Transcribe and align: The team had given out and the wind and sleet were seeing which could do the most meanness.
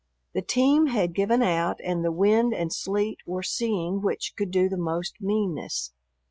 The 0.33 0.41
team 0.41 0.87
had 0.87 1.13
given 1.13 1.43
out 1.43 1.79
and 1.85 2.03
the 2.03 2.11
wind 2.11 2.55
and 2.55 2.73
sleet 2.73 3.19
were 3.27 3.43
seeing 3.43 4.01
which 4.01 4.33
could 4.35 4.49
do 4.49 4.67
the 4.67 4.75
most 4.75 5.13
meanness. 5.21 5.93